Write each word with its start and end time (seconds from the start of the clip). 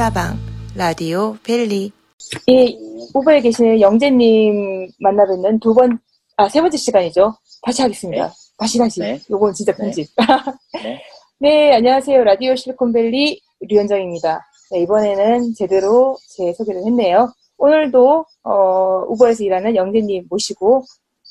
수다방 0.00 0.38
라디오 0.74 1.36
벨리 1.44 1.92
이 2.46 2.78
후보에 3.12 3.42
계신 3.42 3.78
영재님 3.78 4.88
만나 4.98 5.26
뵙는 5.26 5.60
두 5.60 5.74
번, 5.74 5.98
아, 6.38 6.48
세 6.48 6.62
번째 6.62 6.78
시간이죠. 6.78 7.34
다시 7.60 7.82
하겠습니다. 7.82 8.28
네. 8.28 8.32
다시, 8.58 8.78
다시. 8.78 9.00
네. 9.00 9.20
요건 9.28 9.52
진짜 9.52 9.72
네. 9.72 9.76
편집. 9.76 10.08
네. 10.82 11.02
네, 11.38 11.74
안녕하세요. 11.74 12.24
라디오 12.24 12.56
실리콘밸리 12.56 13.42
류현정입니다. 13.60 14.40
네, 14.70 14.80
이번에는 14.80 15.52
제대로 15.52 16.16
제 16.34 16.50
소개를 16.54 16.82
했네요. 16.86 17.30
오늘도, 17.58 18.24
어, 18.44 19.04
우버에서 19.06 19.44
일하는 19.44 19.76
영재님 19.76 20.28
모시고 20.30 20.82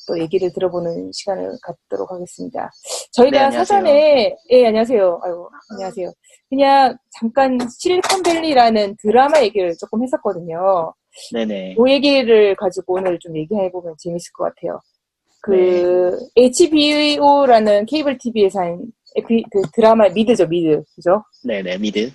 또 0.10 0.20
얘기를 0.20 0.52
들어보는 0.52 1.12
시간을 1.14 1.52
갖도록 1.62 2.12
하겠습니다. 2.12 2.72
저희가 3.12 3.50
네. 3.50 3.58
사전에, 3.58 4.36
예, 4.50 4.66
안녕하세요. 4.66 5.20
아이고, 5.24 5.50
안녕하세요. 5.72 6.12
그냥 6.50 6.98
잠깐 7.20 7.60
실리콘밸리라는 7.80 8.96
드라마 9.00 9.40
얘기를 9.44 9.76
조금 9.80 10.02
했었거든요. 10.02 10.92
네네. 11.34 11.76
그 11.76 11.92
얘기를 11.92 12.56
가지고 12.56 12.96
오늘 12.96 13.20
좀 13.20 13.38
얘기해 13.38 13.72
보면 13.72 13.94
재밌을 14.00 14.32
것 14.34 14.46
같아요. 14.46 14.80
그, 15.44 16.18
네. 16.36 16.44
HBO라는 16.48 17.86
케이블 17.86 18.18
TV에서 18.18 18.60
한 18.62 18.82
에피- 19.16 19.44
그 19.52 19.62
드라마 19.74 20.10
미드죠, 20.10 20.48
미드. 20.48 20.84
그죠? 20.96 21.24
네네. 21.44 21.78
미드. 21.78 22.10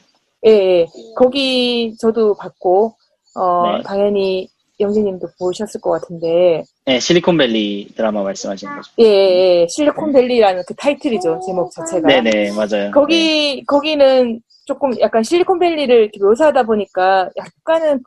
예, 0.46 0.50
예. 0.50 0.86
거기 1.16 1.94
저도 2.00 2.34
봤고, 2.34 2.92
어, 3.36 3.76
네. 3.78 3.82
당연히 3.84 4.48
영재님도 4.80 5.28
보셨을 5.38 5.80
것 5.80 5.90
같은데, 5.90 6.64
네, 6.86 7.00
실리콘밸리 7.00 7.88
드라마 7.96 8.22
말씀하시는 8.22 8.76
거죠. 8.76 8.90
예, 8.98 9.04
예, 9.04 9.60
예. 9.62 9.66
실리콘밸리라는 9.68 10.62
그 10.66 10.74
타이틀이죠, 10.74 11.40
제목 11.46 11.70
자체가. 11.72 12.08
네네, 12.08 12.52
맞아요. 12.52 12.90
거기, 12.92 13.64
거기는 13.66 14.40
조금 14.66 14.90
약간 15.00 15.22
실리콘밸리를 15.22 16.10
묘사하다 16.20 16.64
보니까 16.64 17.30
약간은 17.36 18.02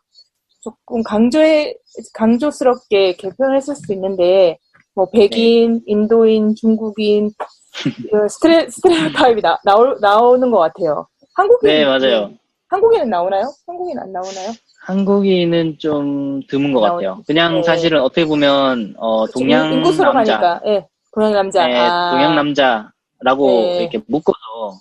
조금 0.62 1.02
강조해, 1.04 1.74
강조스럽게 2.14 3.14
개편했을 3.14 3.76
수 3.76 3.94
있는데, 3.94 4.58
뭐, 4.96 5.10
백인, 5.10 5.82
인도인, 5.86 6.56
중국인, 6.56 7.32
그 8.12 8.28
스트레, 8.28 8.68
스트레오타입이 8.70 9.42
나, 9.42 9.58
나오, 9.64 9.96
나오는 10.00 10.50
것 10.52 10.58
같아요. 10.60 11.08
한국인. 11.36 11.70
네, 11.70 11.86
맞아요. 11.86 12.32
한국인은 12.70 13.10
나오나요? 13.10 13.52
한국인 13.66 13.98
안 14.00 14.12
나오나요? 14.12 14.52
한국인은 14.86 15.78
좀 15.80 16.42
드문 16.48 16.74
것 16.74 16.82
나오- 16.82 16.96
같아요. 16.96 17.22
그냥 17.28 17.56
네. 17.56 17.64
사실은 17.64 18.02
어떻게 18.02 18.26
보면, 18.26 18.96
어, 18.98 19.26
동양 19.28 19.72
인구수로 19.74 20.14
남자. 20.14 20.40
가니까, 20.40 20.62
예. 20.72 20.86
동양 21.14 21.34
남자. 21.34 21.66
네, 21.68 21.76
아. 21.78 22.12
동양 22.12 22.36
남자라고 22.36 23.48
네. 23.48 23.78
이렇게 23.82 24.00
묶어서 24.08 24.38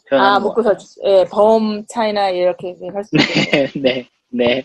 표현하는 0.08 0.34
아, 0.36 0.38
것 0.40 0.48
묶어서, 0.48 0.70
같아요. 0.70 0.86
예, 1.04 1.24
범, 1.30 1.84
차이나, 1.88 2.28
이렇게 2.30 2.74
할 2.92 3.04
수 3.04 3.16
있겠네요. 3.16 3.68
네, 3.74 4.06
네, 4.30 4.64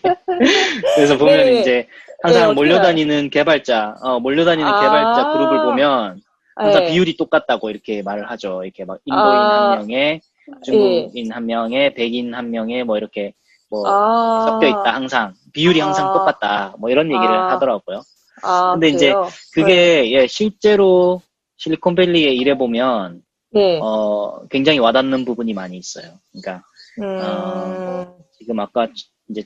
그래서 0.96 1.16
보면 1.16 1.36
네. 1.38 1.60
이제 1.60 1.70
네, 1.72 1.88
항상 2.22 2.54
몰려다니는 2.54 3.30
개발자, 3.30 3.96
어, 4.02 4.20
몰려다니는 4.20 4.68
아. 4.70 4.80
개발자 4.80 5.32
그룹을 5.32 5.62
보면 5.64 6.20
항상 6.56 6.82
예. 6.84 6.90
비율이 6.90 7.16
똑같다고 7.16 7.70
이렇게 7.70 8.02
말을 8.02 8.30
하죠. 8.30 8.62
이렇게 8.64 8.84
막 8.84 8.98
인도인 9.06 9.24
아. 9.24 9.70
한 9.72 9.78
명에 9.78 10.20
중국인 10.64 11.32
한 11.32 11.46
명에 11.46 11.94
백인 11.94 12.34
한 12.34 12.50
명에 12.50 12.84
뭐 12.84 12.96
이렇게 12.96 13.32
뭐 13.70 13.86
아. 13.86 14.44
섞여 14.46 14.66
있다 14.68 14.94
항상 14.94 15.34
비율이 15.52 15.80
항상 15.80 16.08
아. 16.08 16.12
똑같다 16.12 16.74
뭐 16.78 16.90
이런 16.90 17.06
얘기를 17.06 17.34
아. 17.34 17.52
하더라고요. 17.52 18.02
아, 18.42 18.72
근데 18.72 18.88
이제 18.88 19.12
그래요? 19.12 19.28
그게 19.52 20.12
예 20.12 20.26
실제로 20.26 21.22
실리콘밸리에 21.56 22.32
일해 22.32 22.56
보면 22.56 23.22
네. 23.50 23.78
어 23.82 24.46
굉장히 24.48 24.78
와닿는 24.78 25.24
부분이 25.24 25.54
많이 25.54 25.76
있어요. 25.76 26.18
그러니까 26.32 26.64
음, 26.98 27.04
어, 27.04 28.16
지금 28.38 28.58
아까 28.60 28.88
이제 29.28 29.44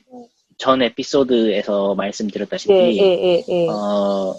전 0.57 0.81
에피소드에서 0.81 1.95
말씀드렸다시피 1.95 2.73
예, 2.73 2.91
예, 2.91 3.03
예, 3.03 3.43
예. 3.47 3.67
어, 3.69 4.35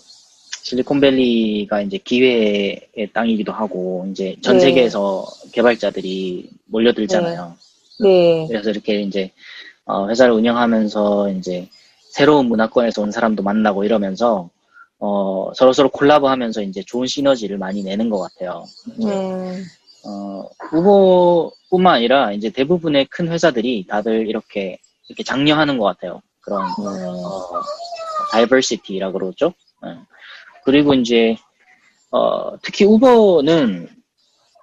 실리콘밸리가 0.69 1.81
이제 1.81 1.99
기회의 1.99 3.09
땅이기도 3.15 3.53
하고, 3.53 4.07
이제 4.11 4.37
전 4.43 4.59
네. 4.59 4.61
세계에서 4.61 5.27
개발자들이 5.53 6.51
몰려들잖아요. 6.67 7.55
네. 8.01 8.47
그래서 8.49 8.71
이렇게 8.71 9.01
이제, 9.01 9.31
어, 9.87 10.09
회사를 10.09 10.35
운영하면서 10.35 11.31
이제 11.33 11.69
새로운 12.11 12.47
문화권에서 12.47 13.01
온 13.03 13.11
사람도 13.11 13.43
만나고 13.43 13.85
이러면서, 13.85 14.51
어, 14.99 15.51
서로 15.55 15.73
서로 15.73 15.89
콜라보 15.89 16.29
하면서 16.29 16.61
이제 16.61 16.83
좋은 16.87 17.07
시너지를 17.07 17.57
많이 17.57 17.83
내는 17.83 18.11
것 18.11 18.19
같아요. 18.19 18.67
음, 19.01 19.65
어, 20.05 20.49
후보뿐만 20.71 21.95
아니라 21.95 22.33
이제 22.33 22.51
대부분의 22.51 23.07
큰 23.07 23.29
회사들이 23.29 23.87
다들 23.89 24.29
이렇게, 24.29 24.79
이렇게 25.09 25.23
장려하는 25.23 25.79
것 25.79 25.87
같아요. 25.87 26.21
그런, 26.41 26.63
음, 26.63 26.87
어, 27.25 27.63
다이버시티라고 28.33 29.19
그러죠. 29.19 29.55
예. 29.87 29.97
그리고 30.69 30.93
이제 30.93 31.35
어, 32.11 32.55
특히 32.61 32.85
우버는 32.85 33.89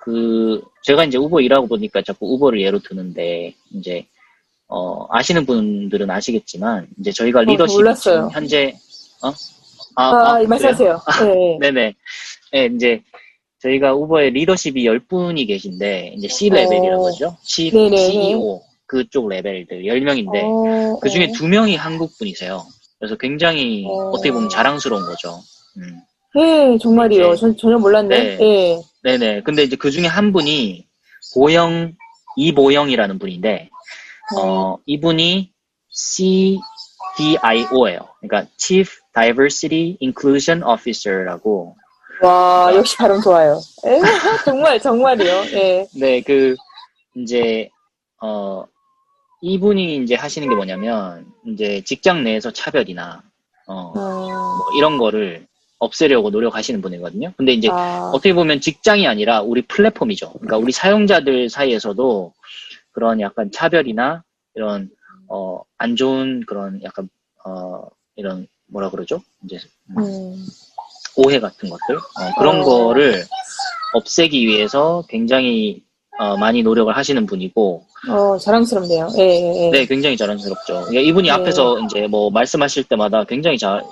그 0.02 0.62
제가 0.84 1.04
이제 1.04 1.18
우버 1.18 1.42
일하고 1.42 1.66
보니까 1.66 2.04
자꾸 2.04 2.32
우버를 2.32 2.62
예로 2.62 2.78
드는데 2.78 3.56
이제 3.74 4.06
어, 4.68 5.08
아시는 5.10 5.48
분들은 5.48 6.08
아시겠지만 6.12 6.88
이제 7.00 7.12
저희가 7.12 7.42
리더십 7.42 7.84
어. 7.88 8.30
현재 8.32 8.76
어? 9.24 9.34
아, 9.96 10.34
그래요? 10.36 10.48
말씀하세요. 10.48 11.02
네. 11.24 11.58
네네. 11.74 11.94
네, 12.52 12.66
이제 12.76 13.02
저희가 13.64 13.96
우버에 13.96 14.30
리더십이 14.30 14.86
10분이 14.86 15.48
계신데 15.48 16.14
이제 16.18 16.28
C 16.28 16.50
레벨이라고 16.50 17.02
어. 17.02 17.06
그러죠. 17.06 17.36
C, 17.42 17.72
네네네. 17.72 17.98
CEO 17.98 18.62
그쪽 18.86 19.28
레벨들 19.28 19.82
10명인데 19.82 20.44
어, 20.44 21.00
그 21.00 21.10
중에 21.10 21.30
어. 21.30 21.32
두 21.36 21.48
명이 21.48 21.76
한국 21.78 22.16
분이세요. 22.20 22.64
그래서 23.00 23.16
굉장히 23.18 23.86
어. 23.88 24.10
어... 24.10 24.12
떻게 24.12 24.32
보면 24.32 24.50
자랑스러운 24.50 25.04
거죠. 25.08 25.42
음. 25.78 26.02
네, 26.36 26.78
정말이요. 26.78 27.34
이제- 27.34 27.40
전 27.42 27.58
전혀 27.58 27.78
몰랐네. 27.78 28.08
네. 28.20 28.38
네. 28.38 28.82
네 29.04 29.18
네. 29.18 29.42
근데 29.42 29.64
이제 29.64 29.76
그 29.76 29.92
중에 29.92 30.06
한 30.08 30.34
분이 30.34 30.88
보영, 31.34 31.94
이보영이라는 32.38 33.20
분인데, 33.20 33.70
어, 34.38 34.78
이분이 34.86 35.52
CDIO예요. 37.18 38.00
그러니까 38.20 38.52
Chief 38.58 38.92
Diversity 39.14 39.98
Inclusion 40.02 40.64
Officer라고. 40.64 41.76
와, 42.22 42.72
역시 42.74 42.98
발음 42.98 43.22
좋아요. 43.22 43.60
에, 43.86 44.00
정말, 44.46 44.80
정말이요. 44.82 45.32
예. 45.54 45.88
네, 45.96 46.22
그, 46.22 46.56
이제, 47.16 47.70
어, 48.22 48.66
이분이 49.42 49.98
이제 49.98 50.16
하시는 50.16 50.48
게 50.50 50.56
뭐냐면, 50.56 51.26
이제 51.46 51.82
직장 51.86 52.24
내에서 52.24 52.52
차별이나, 52.52 53.22
어, 53.68 53.74
어, 53.74 53.94
뭐 54.58 54.78
이런 54.78 54.98
거를 54.98 55.46
없애려고 55.86 56.30
노력하시는 56.30 56.82
분이거든요. 56.82 57.34
근데 57.38 57.54
이제 57.54 57.70
아, 57.72 58.12
어떻게 58.14 58.34
보면 58.34 58.62
직장이 58.62 59.08
아니라 59.08 59.42
우리 59.42 59.62
플랫폼이죠. 59.62 60.34
그러니까 60.34 60.58
우리 60.58 60.72
사용자들 60.72 61.50
사이에서도 61.50 62.34
그런 62.92 63.22
약간 63.22 63.52
차별이나 63.52 64.24
이런 64.56 64.90
어, 65.28 65.62
안 65.78 65.96
좋은 65.96 66.44
그런 66.46 66.82
약간 66.84 67.10
어, 67.46 67.88
이런 68.16 68.48
뭐라 68.68 68.90
그러죠? 68.90 69.22
이제 69.44 69.60
음, 69.90 70.04
음, 70.04 70.46
오해 71.18 71.40
같은 71.40 71.70
것들 71.70 71.96
어, 71.96 72.40
그런 72.40 72.62
어. 72.62 72.64
거를 72.64 73.24
없애기 73.94 74.46
위해서 74.48 75.04
굉장히 75.08 75.84
어, 76.18 76.38
많이 76.38 76.64
노력을 76.64 76.96
하시는 76.96 77.26
분이고 77.26 77.86
어, 78.10 78.38
자랑스럽네요. 78.38 79.10
예, 79.18 79.24
예, 79.24 79.66
예. 79.66 79.70
네 79.72 79.86
굉장히 79.86 80.16
자랑스럽죠. 80.16 80.82
그러니까 80.82 81.02
이분이 81.02 81.28
네. 81.28 81.32
앞에서 81.32 81.80
이제 81.82 82.08
뭐 82.08 82.30
말씀하실 82.30 82.86
때마다 82.86 83.24
굉장히 83.24 83.58
잘 83.58 83.84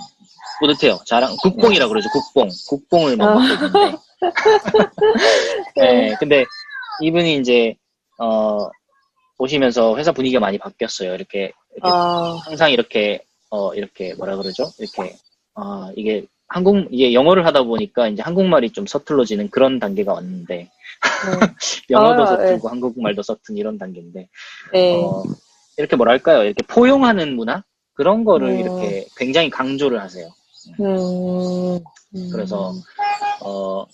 뿌듯해요. 0.64 1.00
자랑 1.06 1.36
국뽕이라 1.42 1.88
그러죠. 1.90 2.10
국뽕 2.10 2.50
국뽕을 2.70 3.18
막 3.18 3.30
아. 3.30 3.34
먹고 3.36 3.54
있는데 3.54 3.98
네, 5.76 6.16
근데 6.20 6.46
이분이 7.02 7.38
이제 7.38 7.76
어 8.18 8.70
보시면서 9.38 9.98
회사 9.98 10.14
분위기가 10.14 10.40
많이 10.40 10.58
바뀌었어요. 10.58 11.14
이렇게, 11.14 11.52
이렇게 11.72 11.82
아, 11.82 12.40
항상 12.44 12.72
이렇게 12.72 13.20
어 13.50 13.74
이렇게 13.74 14.14
뭐라 14.16 14.38
그러죠? 14.38 14.64
이렇게 14.80 15.16
아 15.56 15.92
이게 15.98 16.26
한국 16.48 16.88
이게 16.92 17.14
영어를 17.14 17.46
하다 17.46 17.64
보니까 17.64 18.08
이제 18.08 18.22
한국말이 18.22 18.70
좀 18.72 18.86
서툴러지는 18.86 19.50
그런 19.50 19.80
단계가 19.80 20.14
왔는데 20.14 20.56
네. 20.56 20.70
영어도 21.90 22.24
아, 22.24 22.26
서툴고 22.28 22.70
한국말도 22.70 23.22
서툰 23.22 23.58
이런 23.58 23.78
단계인데 23.78 24.30
네. 24.72 24.96
어 24.96 25.24
이렇게 25.78 25.96
뭐랄까요? 25.98 26.44
이렇게 26.44 26.64
포용하는 26.68 27.36
문화 27.36 27.64
그런 27.96 28.24
거를 28.24 28.50
음. 28.50 28.60
이렇게 28.60 29.08
굉장히 29.18 29.50
강조를 29.50 30.00
하세요. 30.00 30.30
음, 30.80 31.80
음. 32.16 32.30
그래서 32.32 32.74
어 33.42 33.86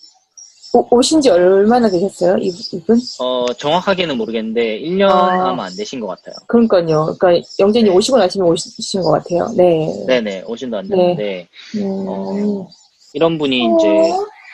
오, 0.74 0.98
오신 0.98 1.21
지 1.21 1.30
얼마나 1.30 1.89
되셨어요? 1.89 2.38
이, 2.38 2.51
이분? 2.74 3.00
어, 3.19 3.51
정확하게는 3.54 4.18
모르겠는데 4.18 4.80
1년 4.81 5.10
아. 5.10 5.50
아마 5.50 5.66
안 5.66 5.75
되신 5.75 6.00
것 6.00 6.07
같아요. 6.07 6.36
그러니까요. 6.48 7.16
그러니까 7.19 7.48
영재님 7.60 7.92
네. 7.92 7.95
오시고 7.98 8.18
나시면 8.18 8.48
오신 8.48 9.01
것 9.01 9.12
같아요. 9.12 9.51
네. 9.57 10.06
네네 10.06 10.44
오신도 10.45 10.77
안 10.77 10.88
네. 10.88 10.95
됐는데 10.95 11.48
음, 11.77 12.06
어, 12.07 12.68
이런 13.13 13.38
분이 13.39 13.57
이제 13.57 13.88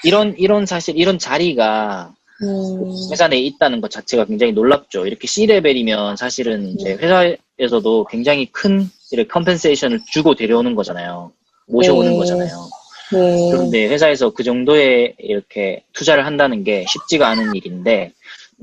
이런 0.06 0.36
이런 0.38 0.66
사실 0.66 0.98
이런 0.98 1.20
자리가 1.20 2.14
음, 2.44 3.12
회사 3.12 3.28
내에 3.28 3.40
있다는 3.40 3.82
것 3.82 3.92
자체가 3.92 4.26
굉장히 4.26 4.54
놀랍죠. 4.54 5.06
이렇게 5.06 5.28
C 5.28 5.46
레벨이면 5.46 6.16
사실은 6.16 6.68
이제 6.70 6.96
네. 6.96 7.38
회사에서도 7.58 8.06
굉장히 8.06 8.46
큰 8.52 8.90
이렇게 9.12 9.28
compensation을 9.28 10.02
주고 10.12 10.36
데려오는 10.36 10.76
거잖아요. 10.76 11.32
모셔오는 11.68 12.12
네. 12.12 12.18
거잖아요. 12.18 12.70
네. 13.14 13.52
그런데 13.52 13.88
회사에서 13.88 14.32
그 14.32 14.44
정도의 14.44 15.16
이렇게 15.20 15.84
투자를 15.94 16.26
한다는 16.26 16.64
게 16.64 16.86
쉽지가 16.88 17.28
않은 17.30 17.56
일인데 17.56 18.12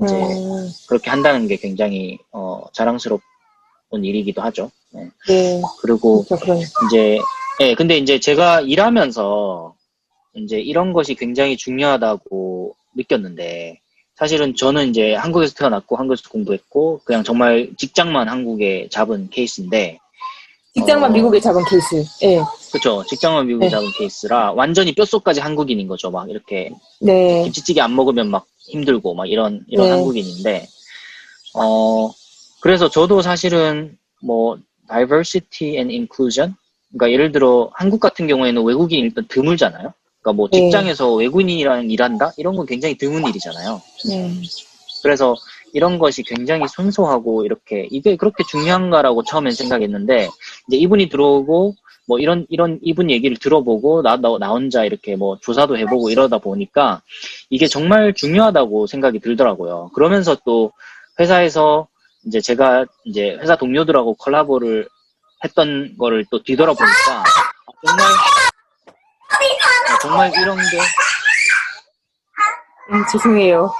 이제 0.03 0.15
음, 0.15 0.69
그렇게 0.87 1.09
한다는 1.09 1.47
게 1.47 1.55
굉장히 1.55 2.17
어, 2.31 2.63
자랑스러운 2.73 3.21
일이기도 4.01 4.41
하죠. 4.41 4.71
네. 4.91 5.09
네. 5.27 5.61
그리고 5.81 6.23
그렇죠. 6.25 6.43
그런. 6.43 6.59
이제 6.59 7.19
예, 7.61 7.75
근데 7.75 7.97
이제 7.97 8.19
제가 8.19 8.61
일하면서 8.61 9.75
이제 10.35 10.59
이런 10.59 10.93
것이 10.93 11.15
굉장히 11.15 11.55
중요하다고 11.55 12.75
느꼈는데 12.95 13.79
사실은 14.15 14.55
저는 14.55 14.89
이제 14.89 15.13
한국에서 15.13 15.53
태어났고 15.55 15.95
한국에서 15.95 16.29
공부했고 16.29 17.01
그냥 17.03 17.23
정말 17.23 17.69
직장만 17.77 18.29
한국에 18.29 18.87
잡은 18.91 19.29
케이스인데 19.29 19.99
직장만 20.73 21.11
어. 21.11 21.13
미국에 21.13 21.39
잡은 21.39 21.63
케이스. 21.65 22.03
예. 22.23 22.41
그쵸 22.71 23.03
직장만 23.07 23.45
미국에 23.45 23.65
네. 23.65 23.69
잡은 23.69 23.87
케이스라 23.97 24.51
완전히 24.53 24.95
뼛속까지 24.95 25.39
한국인인 25.39 25.87
거죠 25.87 26.09
막 26.09 26.27
이렇게 26.29 26.71
네. 26.99 27.43
김치찌개 27.43 27.81
안 27.81 27.95
먹으면 27.95 28.29
막 28.31 28.47
힘들고 28.57 29.13
막 29.13 29.29
이런 29.29 29.63
이런 29.67 29.85
네. 29.85 29.91
한국인인데 29.91 30.67
어 31.53 32.11
그래서 32.61 32.89
저도 32.89 33.21
사실은 33.21 33.95
뭐 34.23 34.57
diversity 34.87 35.75
and 35.75 35.93
inclusion 35.93 36.55
그러니까 36.89 37.11
예를 37.11 37.31
들어 37.31 37.69
한국 37.75 37.99
같은 37.99 38.25
경우에는 38.25 38.63
외국인이 38.63 39.03
일단 39.03 39.25
드물잖아요. 39.27 39.93
그러니까 40.21 40.33
뭐 40.35 40.47
네. 40.51 40.61
직장에서 40.61 41.13
외국인이랑 41.13 41.91
일한다 41.91 42.31
이런 42.37 42.55
건 42.55 42.65
굉장히 42.65 42.97
드문 42.97 43.27
일이잖아요. 43.27 43.81
네. 44.09 44.33
그래서 45.03 45.35
이런 45.73 45.97
것이 45.97 46.23
굉장히 46.23 46.67
순수하고 46.67 47.45
이렇게 47.45 47.87
이게 47.91 48.15
그렇게 48.15 48.43
중요한가라고 48.49 49.23
처음엔 49.23 49.53
생각했는데 49.53 50.29
이제 50.67 50.77
이분이 50.77 51.09
들어오고 51.09 51.75
뭐 52.07 52.19
이런 52.19 52.45
이런 52.49 52.79
이분 52.81 53.09
얘기를 53.09 53.37
들어보고 53.37 54.03
나, 54.03 54.17
나, 54.17 54.37
나 54.37 54.49
혼자 54.49 54.85
이렇게 54.85 55.15
뭐 55.15 55.37
조사도 55.41 55.77
해보고 55.77 56.09
이러다 56.09 56.37
보니까 56.37 57.01
이게 57.49 57.67
정말 57.67 58.13
중요하다고 58.13 58.87
생각이 58.87 59.19
들더라고요. 59.19 59.89
그러면서 59.95 60.37
또 60.45 60.71
회사에서 61.19 61.87
이제 62.25 62.39
제가 62.39 62.85
이제 63.03 63.37
회사 63.41 63.55
동료들하고 63.55 64.15
콜라보를 64.15 64.87
했던 65.43 65.95
거를 65.97 66.25
또 66.29 66.41
뒤돌아보니까 66.41 66.93
아, 67.11 67.23
정말 67.85 68.05
아, 69.89 69.99
정말 70.01 70.31
이런 70.39 70.57
게 70.57 70.77
음, 72.91 73.03
죄송해요. 73.11 73.73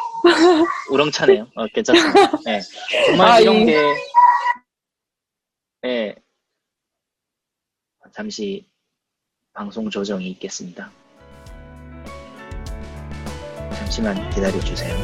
우렁차네요. 0.92 1.48
어, 1.56 1.68
괜찮습니다. 1.68 2.32
네. 2.46 2.62
정말 3.08 3.28
아, 3.28 3.40
이런 3.40 3.56
이- 3.58 3.66
게, 3.66 3.82
네. 5.82 6.16
잠시 8.14 8.70
방송 9.54 9.90
조정이 9.90 10.30
있겠습니다. 10.32 10.92
잠시만 13.76 14.30
기다려 14.30 14.60
주세요. 14.60 14.96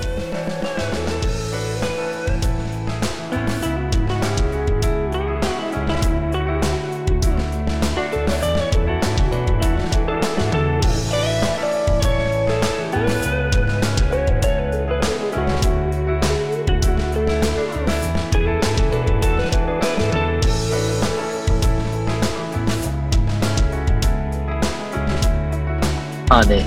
아, 26.31 26.41
네. 26.41 26.63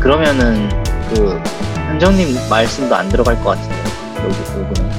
그러면은, 0.00 0.66
그, 1.10 1.38
한정님 1.86 2.34
말씀도 2.48 2.94
안 2.94 3.06
들어갈 3.10 3.36
것 3.44 3.50
같은데, 3.50 3.76
여기 4.24 4.36
부분은. 4.44 4.90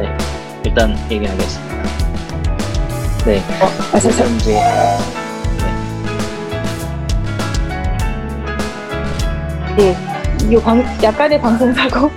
네. 0.00 0.16
일단 0.64 0.98
얘기하겠습니다. 1.08 1.76
네. 3.24 3.38
어, 3.38 3.66
아, 3.92 4.00
저, 4.00 4.10
저, 4.10 4.24
그래서 4.24 4.26
이제, 4.34 4.60
네. 9.76 9.96
이 10.50 10.56
방, 10.60 10.84
약간의 11.00 11.40
방송 11.40 11.72
사고 11.72 12.10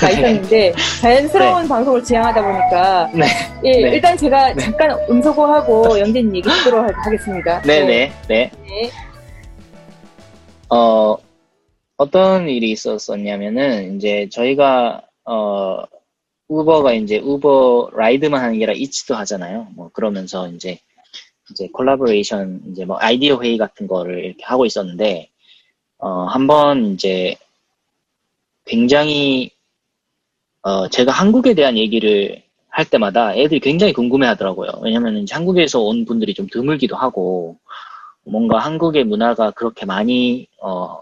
가 0.00 0.10
있었는데, 0.10 0.74
자연스러운 1.00 1.68
방송을 1.68 2.02
지향하다 2.02 2.42
보니까, 2.42 3.08
네. 3.12 3.49
예, 3.64 3.72
네. 3.72 3.94
일단 3.96 4.16
제가 4.16 4.54
네. 4.54 4.62
잠깐 4.62 4.90
음소거하고 5.10 5.98
연진 5.98 6.34
얘기 6.34 6.48
하- 6.48 6.86
하겠습니다. 7.04 7.60
네네, 7.62 8.12
네. 8.28 8.50
네. 8.66 8.90
어, 10.70 11.16
어떤 11.96 12.48
일이 12.48 12.70
있었었냐면은, 12.70 13.96
이제 13.96 14.28
저희가, 14.30 15.02
어, 15.24 15.82
우버가 16.48 16.94
이제 16.94 17.18
우버 17.18 17.90
라이드만 17.94 18.40
하는 18.40 18.54
게 18.58 18.64
아니라 18.64 18.72
이치도 18.72 19.14
하잖아요. 19.16 19.68
뭐, 19.74 19.90
그러면서 19.92 20.48
이제, 20.48 20.78
이제 21.50 21.68
콜라보레이션, 21.72 22.62
이제 22.72 22.84
뭐 22.84 22.96
아이디어 22.98 23.40
회의 23.42 23.58
같은 23.58 23.86
거를 23.86 24.24
이렇게 24.24 24.44
하고 24.44 24.64
있었는데, 24.64 25.28
어, 25.98 26.24
한번 26.24 26.94
이제 26.94 27.36
굉장히, 28.64 29.50
어, 30.62 30.88
제가 30.88 31.12
한국에 31.12 31.54
대한 31.54 31.76
얘기를 31.76 32.42
할 32.70 32.84
때마다 32.84 33.34
애들이 33.34 33.60
굉장히 33.60 33.92
궁금해 33.92 34.26
하더라고요. 34.28 34.70
왜냐면 34.82 35.18
이제 35.18 35.34
한국에서 35.34 35.80
온 35.80 36.04
분들이 36.04 36.34
좀 36.34 36.46
드물기도 36.46 36.96
하고, 36.96 37.58
뭔가 38.24 38.58
한국의 38.58 39.04
문화가 39.04 39.50
그렇게 39.50 39.86
많이 39.86 40.46
어, 40.62 41.00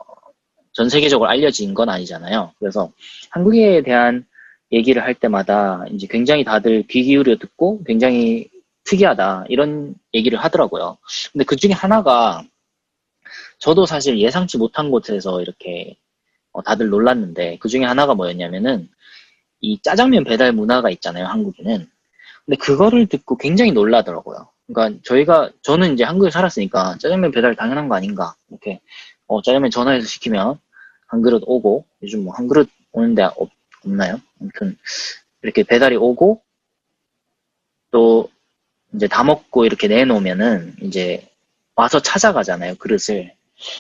전 0.72 0.88
세계적으로 0.88 1.28
알려진 1.28 1.74
건 1.74 1.88
아니잖아요. 1.88 2.52
그래서 2.58 2.92
한국에 3.30 3.82
대한 3.82 4.24
얘기를 4.72 5.02
할 5.02 5.14
때마다 5.14 5.84
이제 5.90 6.06
굉장히 6.08 6.44
다들 6.44 6.86
귀 6.88 7.02
기울여 7.02 7.36
듣고 7.36 7.82
굉장히 7.84 8.48
특이하다 8.84 9.46
이런 9.48 9.94
얘기를 10.14 10.38
하더라고요. 10.38 10.98
근데 11.32 11.44
그 11.44 11.56
중에 11.56 11.72
하나가 11.72 12.42
저도 13.58 13.86
사실 13.86 14.18
예상치 14.18 14.56
못한 14.56 14.90
곳에서 14.90 15.40
이렇게 15.42 15.96
어, 16.52 16.62
다들 16.62 16.88
놀랐는데 16.88 17.58
그 17.58 17.68
중에 17.68 17.84
하나가 17.84 18.14
뭐였냐면은 18.14 18.88
이 19.60 19.80
짜장면 19.82 20.24
배달 20.24 20.52
문화가 20.52 20.90
있잖아요, 20.90 21.26
한국에는. 21.26 21.88
근데 22.46 22.56
그거를 22.58 23.06
듣고 23.06 23.36
굉장히 23.36 23.72
놀라더라고요. 23.72 24.48
그러니까 24.66 25.00
저희가 25.04 25.50
저는 25.62 25.94
이제 25.94 26.04
한국에 26.04 26.30
살았으니까 26.30 26.98
짜장면 26.98 27.30
배달 27.32 27.56
당연한 27.56 27.88
거 27.88 27.94
아닌가 27.96 28.34
이렇게 28.50 28.80
어, 29.26 29.42
짜장면 29.42 29.70
전화해서 29.70 30.06
시키면 30.06 30.58
한 31.06 31.22
그릇 31.22 31.42
오고 31.46 31.84
요즘 32.02 32.24
뭐 32.24 32.34
한 32.34 32.48
그릇 32.48 32.68
오는데 32.92 33.22
없, 33.36 33.50
없나요? 33.84 34.20
아무튼 34.40 34.76
이렇게 35.42 35.62
배달이 35.62 35.96
오고 35.96 36.42
또 37.90 38.28
이제 38.94 39.06
다 39.08 39.24
먹고 39.24 39.64
이렇게 39.64 39.88
내놓으면은 39.88 40.76
이제 40.82 41.28
와서 41.74 42.00
찾아가잖아요 42.00 42.76
그릇을. 42.76 43.34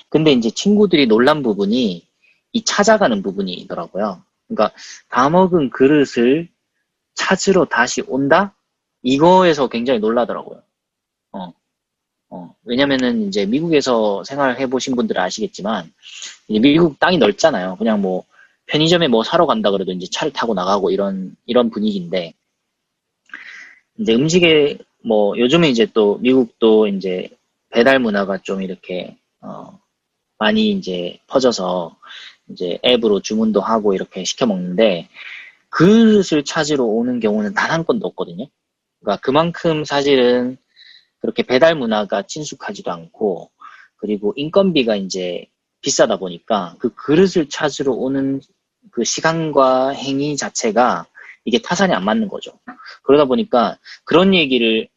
근데 0.08 0.32
이제 0.32 0.50
친구들이 0.50 1.06
놀란 1.06 1.42
부분이 1.42 2.06
이 2.52 2.64
찾아가는 2.64 3.22
부분이더라고요. 3.22 4.22
그러니까 4.48 4.74
다 5.08 5.28
먹은 5.28 5.70
그릇을 5.70 6.48
찾으러 7.14 7.66
다시 7.66 8.02
온다? 8.06 8.54
이거에서 9.02 9.68
굉장히 9.68 10.00
놀라더라고요. 10.00 10.62
어, 11.32 11.52
어, 12.30 12.54
왜냐면은 12.64 13.28
이제 13.28 13.46
미국에서 13.46 14.24
생활을 14.24 14.58
해보신 14.60 14.96
분들은 14.96 15.20
아시겠지만, 15.20 15.92
미국 16.48 16.98
땅이 16.98 17.18
넓잖아요. 17.18 17.76
그냥 17.76 18.00
뭐, 18.02 18.24
편의점에 18.66 19.08
뭐 19.08 19.24
사러 19.24 19.46
간다 19.46 19.70
그래도 19.70 19.92
이제 19.92 20.06
차를 20.10 20.32
타고 20.32 20.54
나가고 20.54 20.90
이런, 20.90 21.36
이런 21.46 21.70
분위기인데, 21.70 22.34
이제 23.98 24.14
음식에 24.14 24.78
뭐, 25.04 25.38
요즘에 25.38 25.68
이제 25.70 25.86
또 25.92 26.18
미국도 26.18 26.88
이제 26.88 27.30
배달 27.70 27.98
문화가 27.98 28.38
좀 28.38 28.62
이렇게, 28.62 29.16
어, 29.40 29.78
많이 30.38 30.70
이제 30.70 31.18
퍼져서 31.26 31.96
이제 32.50 32.78
앱으로 32.84 33.20
주문도 33.20 33.60
하고 33.60 33.94
이렇게 33.94 34.24
시켜 34.24 34.46
먹는데, 34.46 35.08
그릇을 35.70 36.44
찾으러 36.44 36.84
오는 36.84 37.20
경우는 37.20 37.54
단 37.54 37.70
한 37.70 37.84
건도 37.84 38.06
없거든요. 38.08 38.46
그러니까 39.00 39.20
그만큼 39.22 39.84
사실은 39.84 40.56
그렇게 41.20 41.42
배달 41.42 41.74
문화가 41.74 42.22
친숙하지도 42.22 42.90
않고 42.90 43.50
그리고 43.96 44.32
인건비가 44.36 44.96
이제 44.96 45.46
비싸다 45.82 46.16
보니까 46.18 46.76
그 46.78 46.94
그릇을 46.94 47.48
찾으러 47.48 47.92
오는 47.92 48.40
그 48.90 49.04
시간과 49.04 49.90
행위 49.90 50.36
자체가 50.36 51.06
이게 51.44 51.58
타산이 51.60 51.92
안 51.94 52.04
맞는 52.04 52.28
거죠. 52.28 52.52
그러다 53.04 53.24
보니까 53.26 53.78
그런 54.04 54.34
얘기를 54.34 54.88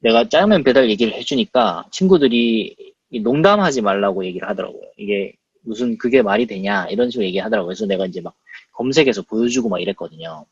내가 0.00 0.24
짜장면 0.28 0.64
배달 0.64 0.90
얘기를 0.90 1.12
해주니까 1.14 1.86
친구들이 1.90 2.76
이 3.10 3.20
농담하지 3.20 3.82
말라고 3.82 4.24
얘기를 4.26 4.48
하더라고요. 4.48 4.82
이게 4.96 5.34
무슨 5.68 5.98
그게 5.98 6.22
말이 6.22 6.46
되냐 6.46 6.86
이런 6.88 7.10
식으로 7.10 7.26
얘기하더라고요. 7.26 7.68
그래서 7.68 7.86
내가 7.86 8.06
이제 8.06 8.20
막 8.20 8.34
검색해서 8.72 9.22
보여주고 9.22 9.68
막 9.68 9.80
이랬거든요. 9.80 10.46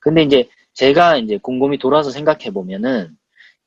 근데 0.00 0.22
이제 0.22 0.48
제가 0.72 1.18
이제 1.18 1.38
곰곰이 1.38 1.78
돌아서 1.78 2.10
생각해 2.10 2.50
보면은 2.50 3.16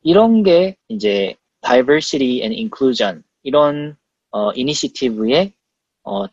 이런 0.02 0.44
게 0.44 0.76
이제 0.88 1.36
diversity 1.62 2.42
and 2.42 2.56
inclusion 2.56 3.24
이런 3.44 3.96
어 4.32 4.52
이니시티브의 4.54 5.54
어 6.04 6.26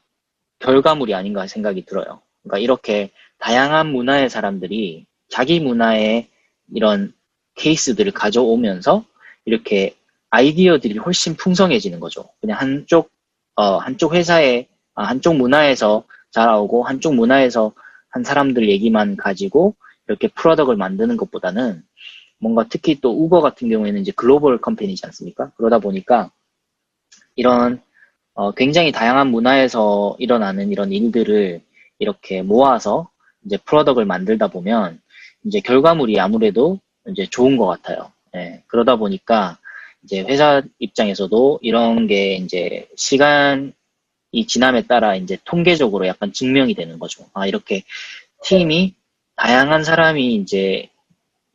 결과물이 0.61 1.15
아닌가 1.15 1.47
생각이 1.47 1.85
들어요. 1.85 2.23
그러니까 2.43 2.59
이렇게 2.59 3.11
다양한 3.39 3.93
문화의 3.93 4.31
사람들이 4.31 5.07
자기 5.29 5.61
문화의 5.61 6.29
이런 6.75 7.13
케이스들을 7.57 8.13
가져오면서 8.13 9.05
이렇게 9.45 9.95
아이디어들이 10.31 10.99
훨씬 10.99 11.35
풍성해지는 11.35 12.01
거죠. 12.01 12.31
그냥 12.41 12.61
한쪽 12.61 13.11
어 13.59 13.79
한쪽 13.79 14.15
회사에 14.15 14.69
아, 14.95 15.03
한쪽 15.03 15.35
문화에서 15.37 16.05
자라오고 16.31 16.85
한쪽 16.85 17.17
문화에서 17.17 17.73
한 18.09 18.23
사람들 18.23 18.69
얘기만 18.69 19.17
가지고 19.17 19.75
이렇게 20.07 20.29
프로덕을 20.29 20.77
만드는 20.77 21.17
것보다는 21.17 21.83
뭔가 22.39 22.67
특히 22.71 23.01
또 23.01 23.11
우버 23.11 23.41
같은 23.41 23.69
경우에는 23.69 24.01
이제 24.01 24.13
글로벌 24.15 24.61
컴퍼니지 24.61 25.05
않습니까? 25.07 25.51
그러다 25.57 25.81
보니까 25.81 26.31
이런 27.35 27.83
어, 28.35 28.53
굉장히 28.53 28.93
다양한 28.93 29.27
문화에서 29.27 30.15
일어나는 30.21 30.71
이런 30.71 30.93
일들을 30.93 31.61
이렇게 31.99 32.43
모아서 32.43 33.11
이제 33.45 33.57
프로덕을 33.57 34.05
만들다 34.05 34.47
보면 34.47 35.01
이제 35.45 35.59
결과물이 35.59 36.21
아무래도 36.21 36.79
이제 37.09 37.27
좋은 37.29 37.57
것 37.57 37.67
같아요. 37.67 38.13
예, 38.37 38.63
그러다 38.69 38.95
보니까 38.95 39.58
이제 40.05 40.21
회사 40.21 40.63
입장에서도 40.79 41.59
이런 41.63 42.07
게 42.07 42.37
이제 42.37 42.89
시간이 42.97 43.73
지남에 44.47 44.83
따라 44.87 45.17
이제 45.17 45.39
통계적으로 45.45 46.07
약간 46.07 46.33
증명이 46.33 46.75
되는 46.75 46.99
거죠. 46.99 47.27
아, 47.35 47.47
이렇게 47.47 47.83
팀이 48.45 48.95
다양한 49.37 49.85
사람이 49.85 50.35
이제 50.37 50.89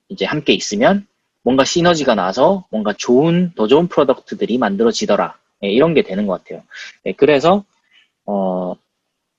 이제 0.09 0.25
함께 0.25 0.53
있으면 0.53 1.07
뭔가 1.41 1.65
시너지가 1.65 2.15
나서 2.15 2.65
뭔가 2.69 2.93
좋은 2.93 3.51
더 3.55 3.67
좋은 3.67 3.87
프로덕트들이 3.87 4.57
만들어지더라. 4.57 5.37
예, 5.63 5.69
이런 5.69 5.93
게 5.93 6.03
되는 6.03 6.27
것 6.27 6.43
같아요. 6.43 6.63
예, 7.05 7.13
그래서 7.13 7.65
어, 8.25 8.75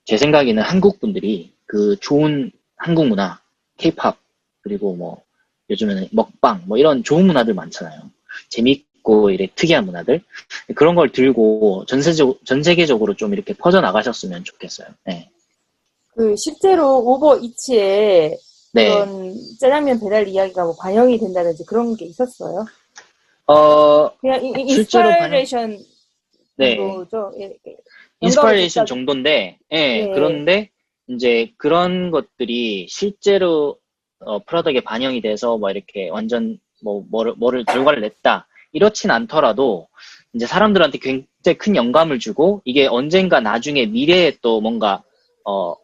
제 0.05 0.17
생각에는 0.17 0.61
한국 0.61 0.99
분들이 0.99 1.51
그 1.65 1.97
좋은 1.99 2.51
한국 2.77 3.07
문화, 3.07 3.39
케이팝 3.77 4.17
그리고 4.61 4.95
뭐 4.95 5.23
요즘에는 5.69 6.09
먹방 6.11 6.63
뭐 6.65 6.77
이런 6.77 7.03
좋은 7.03 7.25
문화들 7.25 7.53
많잖아요. 7.53 8.01
재 8.49 8.61
밌고 9.05 9.29
이래 9.29 9.47
특이한 9.55 9.85
문화들 9.85 10.21
그런 10.75 10.95
걸 10.95 11.11
들고 11.11 11.85
전세적 11.87 12.45
전 12.45 12.63
세계적으로 12.63 13.13
좀 13.13 13.33
이렇게 13.33 13.53
퍼져 13.53 13.79
나가셨으면 13.79 14.43
좋겠어요. 14.43 14.87
네. 15.05 15.29
그 16.15 16.35
실제로 16.35 16.99
오버 16.99 17.37
이츠에 17.37 18.35
네. 18.73 18.89
그런 18.89 19.35
짜장면 19.59 19.99
배달 19.99 20.27
이야기가 20.27 20.65
뭐 20.65 20.75
반영이 20.75 21.19
된다든지 21.19 21.65
그런 21.65 21.95
게 21.95 22.05
있었어요? 22.05 22.65
어, 23.47 24.17
그냥 24.17 24.41
실제로 24.67 25.09
inspiration 25.09 25.77
네. 26.57 26.75
정도죠. 26.77 27.31
예, 27.39 27.43
예. 27.67 27.75
inspiration 28.21 28.81
영감을 28.81 28.87
정도인데, 28.87 29.59
예, 29.71 29.77
네. 29.77 30.11
그런데 30.13 30.69
이제 31.07 31.53
그런 31.57 32.11
것들이 32.11 32.87
실제로 32.89 33.77
어, 34.19 34.39
product에 34.39 34.81
반영이 34.81 35.21
돼서 35.21 35.57
뭐 35.57 35.69
이렇게 35.69 36.09
완전 36.09 36.57
뭐 36.83 37.05
뭐를, 37.09 37.33
뭐를 37.37 37.65
결과를 37.65 38.01
냈다 38.01 38.47
이렇진 38.75 39.09
않더라도 39.09 39.87
이제 40.33 40.45
사람들한테 40.45 40.97
굉장히 40.99 41.57
큰 41.57 41.75
영감을 41.77 42.19
주고 42.19 42.61
이게 42.65 42.87
언젠가 42.87 43.39
나중에 43.39 43.85
미래에 43.85 44.33
또 44.41 44.59
뭔가 44.59 45.01
어, 45.45 45.75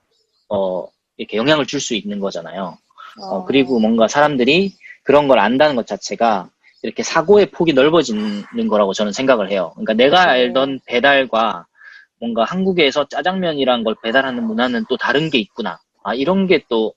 어, 0.49 0.87
이렇게 1.17 1.37
영향을 1.37 1.65
줄 1.65 1.79
수 1.79 1.95
있는 1.95 2.19
거잖아요. 2.19 2.77
어, 3.21 3.45
그리고 3.45 3.79
뭔가 3.79 4.07
사람들이 4.09 4.73
그런 5.03 5.27
걸 5.29 5.39
안다는 5.39 5.75
것 5.77 5.87
자체가 5.87 6.49
이렇게 6.83 7.01
사고의 7.01 7.51
폭이 7.51 7.73
넓어지는 7.73 8.67
거라고 8.69 8.91
저는 8.93 9.13
생각을 9.13 9.49
해요. 9.51 9.71
그러니까 9.75 9.93
내가 9.93 10.25
네. 10.25 10.31
알던 10.31 10.81
배달과 10.85 11.65
뭔가 12.19 12.43
한국에서 12.43 13.07
짜장면이란 13.07 13.83
걸 13.85 13.95
배달하는 14.03 14.43
문화는 14.43 14.85
또 14.89 14.97
다른 14.97 15.29
게 15.29 15.37
있구나. 15.39 15.79
아, 16.03 16.13
이런 16.13 16.47
게 16.47 16.65
또 16.67 16.93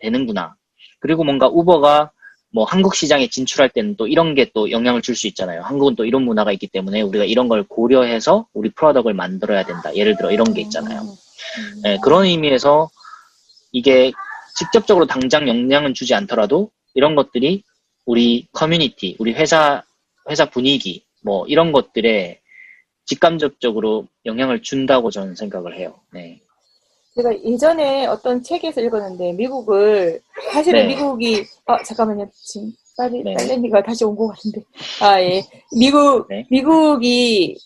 되는구나. 0.00 0.54
그리고 1.00 1.24
뭔가 1.24 1.48
우버가 1.48 2.10
뭐 2.52 2.64
한국 2.64 2.94
시장에 2.96 3.28
진출할 3.28 3.68
때는 3.70 3.96
또 3.96 4.06
이런 4.06 4.34
게 4.34 4.50
또 4.52 4.70
영향을 4.70 5.02
줄 5.02 5.14
수 5.14 5.26
있잖아요. 5.28 5.62
한국은 5.62 5.94
또 5.96 6.04
이런 6.04 6.22
문화가 6.22 6.50
있기 6.52 6.66
때문에 6.68 7.02
우리가 7.02 7.24
이런 7.24 7.48
걸 7.48 7.62
고려해서 7.62 8.46
우리 8.52 8.70
프로덕을 8.70 9.14
만들어야 9.14 9.64
된다. 9.64 9.94
예를 9.94 10.16
들어 10.16 10.30
이런 10.32 10.52
게 10.54 10.62
있잖아요. 10.62 11.00
음. 11.02 11.82
네, 11.82 11.98
그런 12.02 12.24
의미에서 12.24 12.90
이게 13.72 14.12
직접적으로 14.56 15.06
당장 15.06 15.48
영향은 15.48 15.94
주지 15.94 16.14
않더라도 16.14 16.70
이런 16.94 17.14
것들이 17.14 17.62
우리 18.06 18.46
커뮤니티, 18.52 19.16
우리 19.20 19.32
회사, 19.34 19.82
회사 20.28 20.46
분위기, 20.50 21.04
뭐 21.22 21.46
이런 21.46 21.70
것들에 21.72 22.40
직감적으로 23.04 24.06
영향을 24.26 24.62
준다고 24.62 25.10
저는 25.10 25.34
생각을 25.36 25.76
해요. 25.76 26.00
네. 26.12 26.40
제가 27.16 27.42
예전에 27.44 28.06
어떤 28.06 28.42
책에서 28.42 28.80
읽었는데 28.80 29.32
미국을 29.32 30.20
사실은 30.52 30.82
네. 30.86 30.94
미국이 30.94 31.44
아 31.66 31.82
잠깐만요 31.82 32.26
지금 32.32 32.72
딸이 32.96 33.22
네. 33.24 33.34
딸내미가 33.34 33.82
다시 33.82 34.04
온 34.04 34.14
것 34.16 34.28
같은데 34.28 34.62
아예 35.02 35.42
미국 35.76 36.26
네. 36.28 36.46
미국이 36.50 37.56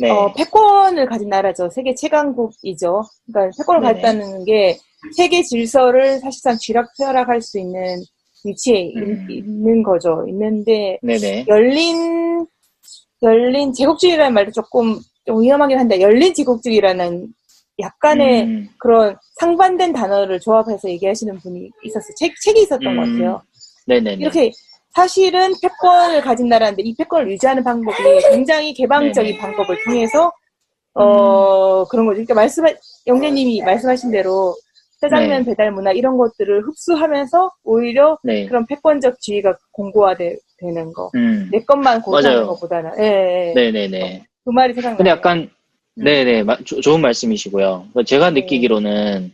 네. 0.00 0.10
어, 0.10 0.32
패권을 0.34 1.06
가진 1.06 1.28
나라죠 1.28 1.70
세계 1.70 1.94
최강국이죠 1.94 3.02
그러니까 3.32 3.56
패권을. 3.58 3.80
가졌다는 3.82 4.44
게 4.44 4.78
세계 5.16 5.42
질서를 5.42 6.18
사실상 6.18 6.56
쥐락펴락할 6.58 7.40
수 7.40 7.58
있는 7.58 8.02
위치에 8.44 8.92
음. 8.96 9.26
있, 9.30 9.44
는 9.46 9.82
거죠 9.82 10.24
있는데. 10.28 10.98
열린 11.48 12.46
열린 13.22 13.72
제국주의라는 13.72 14.32
말도 14.34 14.52
조금 14.52 14.98
좀 15.26 15.42
위험하긴 15.42 15.78
한데 15.78 16.00
열린 16.00 16.32
제국주의라는 16.34 17.28
약간의 17.80 18.42
음, 18.44 18.68
그런 18.78 19.16
상반된 19.38 19.92
단어를 19.92 20.40
조합해서 20.40 20.88
얘기하시는 20.88 21.38
분이 21.38 21.70
있었어요. 21.84 22.14
책, 22.16 22.34
책이 22.42 22.62
있었던 22.62 22.86
음, 22.86 22.96
것 22.96 23.02
같아요. 23.02 23.42
네네네. 23.86 24.22
이렇게 24.22 24.50
사실은 24.94 25.52
패권을 25.62 26.20
가진 26.20 26.48
나라인데 26.48 26.82
이 26.82 26.94
패권을 26.96 27.30
유지하는 27.30 27.62
방법이 27.62 27.96
굉장히 28.30 28.74
개방적인 28.74 29.32
네네. 29.32 29.36
음. 29.36 29.40
방법을 29.40 29.84
통해서 29.84 30.32
어 30.94 31.84
그런 31.86 32.06
거죠. 32.06 32.16
그러니까 32.16 32.34
말씀 32.34 32.64
영재님이 33.06 33.62
말씀하신 33.62 34.10
대로 34.10 34.54
짜장면 35.00 35.44
네. 35.44 35.50
배달 35.50 35.72
문화 35.72 35.92
이런 35.92 36.16
것들을 36.18 36.62
흡수하면서 36.66 37.50
오히려 37.64 38.18
네. 38.22 38.46
그런 38.46 38.66
패권적 38.66 39.20
지위가 39.20 39.56
공고화되는 39.72 40.92
거. 40.94 41.10
음, 41.14 41.48
내 41.50 41.60
것만 41.64 42.02
고수하는. 42.02 42.46
것보다는. 42.46 42.90
예, 42.98 43.04
예, 43.04 43.48
예. 43.48 43.54
네네네. 43.54 44.24
그 44.44 44.50
말이 44.50 44.74
생각나요. 44.74 44.96
근데 44.98 45.10
약간 45.10 45.38
음. 45.38 45.50
네네 46.04 46.42
마- 46.44 46.56
조- 46.64 46.80
좋은 46.80 47.00
말씀이시고요. 47.00 47.88
제가 48.06 48.30
네. 48.30 48.40
느끼기로는 48.40 49.32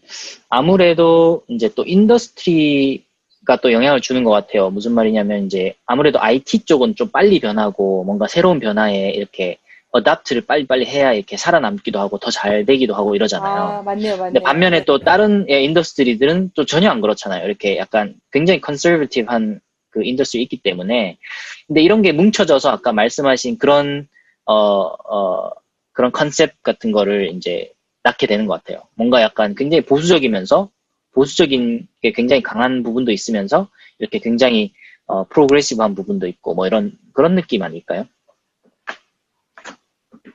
아무래도 0.48 1.42
이제 1.48 1.70
또 1.74 1.84
industry가 1.84 3.60
또 3.62 3.72
영향을 3.72 4.00
주는 4.00 4.24
것 4.24 4.30
같아요. 4.30 4.70
무슨 4.70 4.92
말이냐면 4.92 5.46
이제 5.46 5.74
아무래도 5.86 6.20
IT 6.20 6.64
쪽은 6.64 6.96
좀 6.96 7.08
빨리 7.10 7.40
변하고 7.40 8.04
뭔가 8.04 8.26
새로운 8.26 8.58
변화에 8.60 9.10
이렇게 9.10 9.58
adapt를 9.92 10.42
빨리빨리 10.42 10.84
해야 10.86 11.12
이렇게 11.12 11.36
살아남기도 11.36 11.98
하고 11.98 12.18
더 12.18 12.30
잘 12.30 12.66
되기도 12.66 12.94
하고 12.94 13.14
이러잖아요. 13.14 13.56
아, 13.56 13.82
맞네요, 13.82 14.16
맞네요. 14.16 14.24
근데 14.32 14.40
반면에 14.42 14.84
또 14.84 14.98
다른 14.98 15.46
예, 15.48 15.62
industry들은 15.62 16.50
또 16.54 16.64
전혀 16.66 16.90
안 16.90 17.00
그렇잖아요. 17.00 17.46
이렇게 17.46 17.78
약간 17.78 18.14
굉장히 18.32 18.60
conservative한 18.60 19.60
그 19.90 20.04
industry 20.04 20.42
있기 20.42 20.58
때문에 20.58 21.16
근데 21.66 21.80
이런 21.80 22.02
게 22.02 22.12
뭉쳐져서 22.12 22.68
아까 22.70 22.92
말씀하신 22.92 23.56
그런 23.58 24.06
어, 24.44 24.54
어, 24.54 25.50
그런 25.96 26.12
컨셉 26.12 26.62
같은 26.62 26.92
거를 26.92 27.30
이제 27.34 27.72
낳게 28.02 28.26
되는 28.26 28.46
것 28.46 28.62
같아요. 28.62 28.82
뭔가 28.94 29.22
약간 29.22 29.54
굉장히 29.54 29.80
보수적이면서 29.80 30.70
보수적인 31.12 31.88
게 32.02 32.12
굉장히 32.12 32.42
강한 32.42 32.82
부분도 32.82 33.12
있으면서 33.12 33.70
이렇게 33.98 34.18
굉장히 34.18 34.74
어, 35.06 35.24
프로그레시브한 35.24 35.94
부분도 35.94 36.26
있고 36.26 36.54
뭐 36.54 36.66
이런 36.66 36.92
그런 37.14 37.34
느낌 37.34 37.62
아닐까요? 37.62 38.04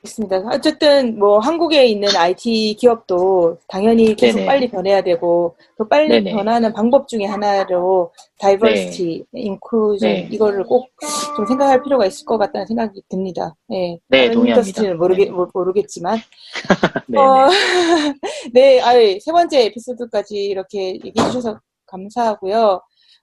있습니다. 0.04 0.38
어쨌든 0.54 1.18
뭐 1.20 1.40
한국에 1.40 1.86
있는 1.86 2.16
IT 2.16 2.76
기업도 2.80 3.58
당연히 3.68 4.16
계속 4.16 4.38
네네. 4.40 4.46
빨리 4.48 4.70
변해야 4.70 5.02
되고 5.02 5.56
또 5.78 5.88
빨리 5.88 6.10
네네. 6.10 6.32
변하는 6.32 6.74
방법 6.74 7.08
중에 7.08 7.26
하나로 7.26 8.12
다이버시티, 8.40 9.26
인클루전 9.34 10.10
네. 10.10 10.28
이거를 10.32 10.64
꼭 10.66 10.88
좀 11.36 11.46
생각할 11.46 11.82
필요가 11.82 12.06
있을 12.06 12.26
것 12.26 12.38
같다는 12.38 12.68
생각이 12.68 13.02
듭니다. 13.10 13.56
예. 13.72 13.98
네, 14.10 14.24
다른 14.24 14.34
동의합니다. 14.34 14.94
모르겠, 14.96 15.26
네. 15.26 15.32
모- 15.32 15.48
모르겠지만 15.54 16.18
네, 17.08 17.18
어, 17.20 17.48
네, 18.54 18.82
아유, 18.82 19.18
세 19.22 19.32
번째 19.32 19.66
에피소드까지 19.68 20.36
이렇게 20.44 20.96
얘기해 20.96 21.14
주셔서 21.28 21.60
감사하고요. 21.88 22.82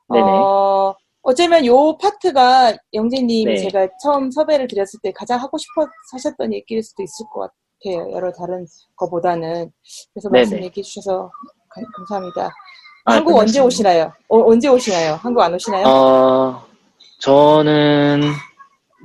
네네. 0.08 0.38
어, 0.38 0.94
어쩌면 1.28 1.66
요 1.66 1.94
파트가 1.98 2.74
영재님이 2.94 3.44
네. 3.44 3.56
제가 3.58 3.86
처음 4.02 4.30
섭외를 4.30 4.66
드렸을 4.66 4.98
때 5.02 5.12
가장 5.12 5.38
하고 5.38 5.58
싶어 5.58 5.86
하셨던 6.12 6.54
얘기일 6.54 6.82
수도 6.82 7.02
있을 7.02 7.26
것 7.30 7.40
같아요. 7.82 8.10
여러 8.12 8.32
다른 8.32 8.64
거보다는. 8.96 9.70
그래서 10.14 10.30
네네. 10.30 10.38
말씀 10.44 10.62
얘기해 10.64 10.82
주셔서 10.82 11.30
가- 11.68 11.82
감사합니다. 11.98 12.50
아, 13.04 13.12
한국 13.12 13.36
언제 13.36 13.60
끝났습니다. 13.60 13.64
오시나요? 13.66 14.12
어, 14.28 14.50
언제 14.50 14.68
오시나요? 14.68 15.14
한국 15.16 15.42
안 15.42 15.52
오시나요? 15.52 15.86
어, 15.86 16.66
저는 17.20 18.22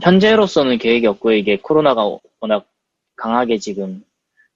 현재로서는 0.02 0.78
계획이 0.78 1.06
없고요. 1.08 1.36
이게 1.36 1.58
코로나가 1.58 2.10
워낙 2.40 2.66
강하게 3.18 3.58
지금 3.58 4.02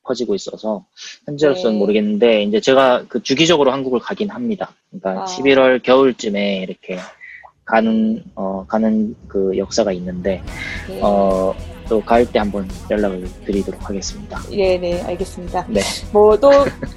퍼지고 0.04 0.36
있어서 0.36 0.86
현재로서는 1.26 1.74
네. 1.74 1.80
모르겠는데 1.80 2.44
이제 2.44 2.62
제가 2.62 3.04
그 3.10 3.22
주기적으로 3.22 3.74
한국을 3.74 4.00
가긴 4.00 4.30
합니다. 4.30 4.74
그러니까 4.90 5.24
아. 5.24 5.26
11월 5.26 5.84
겨울쯤에 5.84 6.60
이렇게 6.60 6.98
가는 7.68 8.24
어 8.34 8.66
가는 8.68 9.14
그 9.28 9.56
역사가 9.58 9.92
있는데 9.92 10.42
네. 10.88 11.02
어또갈때 11.02 12.40
한번 12.40 12.68
연락을 12.90 13.28
드리도록 13.46 13.90
하겠습니다. 13.90 14.40
예, 14.52 14.78
네, 14.78 15.02
알겠습니다. 15.04 15.66
네. 15.68 15.82
뭐 16.14 16.38
또 16.38 16.50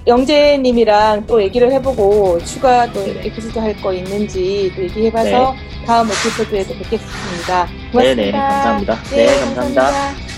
영재님이랑 0.06 1.26
또 1.26 1.42
얘기를 1.42 1.70
해보고 1.72 2.38
추가 2.44 2.90
또 2.92 3.00
에피소드 3.00 3.58
할 3.58 3.74
거 3.82 3.92
있는지 3.92 4.72
또 4.76 4.82
얘기해봐서 4.82 5.54
다음 5.86 6.06
에피소드에도 6.08 6.74
뵙겠습니다. 6.74 7.66
고맙습니다. 7.90 8.02
네 8.02 8.14
네, 8.14 8.30
감사합니다. 8.32 9.02
네, 9.10 9.26
감사합니다. 9.26 9.90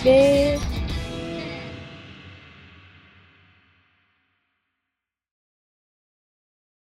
네. 0.05 0.72